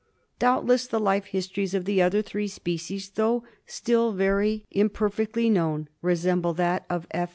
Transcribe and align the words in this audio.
Doubtless 0.39 0.87
the 0.87 0.99
life 0.99 1.25
histories 1.25 1.75
of 1.75 1.85
the 1.85 2.01
other 2.01 2.23
three 2.23 2.47
species, 2.47 3.11
though 3.11 3.43
still 3.67 4.13
very 4.13 4.65
imper 4.75 5.11
fectly 5.13 5.51
known, 5.51 5.89
resemble 6.01 6.55
that 6.55 6.87
oi 6.91 7.01
F. 7.11 7.29